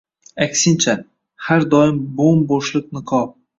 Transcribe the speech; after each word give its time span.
Aksincha, 0.45 0.95
har 1.49 1.67
doim 1.75 2.01
bo’m-bo’shliq 2.17 2.91
niqob. 2.99 3.41